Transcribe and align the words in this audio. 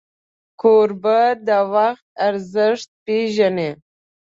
کوربه 0.61 1.19
د 1.47 1.49
وخت 1.73 2.05
ارزښت 2.27 2.89
پیژني. 3.05 3.71